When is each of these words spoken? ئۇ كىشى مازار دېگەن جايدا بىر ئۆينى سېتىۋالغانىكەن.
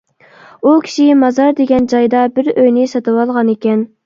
ئۇ 0.63 0.71
كىشى 0.87 1.05
مازار 1.25 1.53
دېگەن 1.59 1.85
جايدا 1.93 2.25
بىر 2.39 2.51
ئۆينى 2.57 2.89
سېتىۋالغانىكەن. 2.97 3.87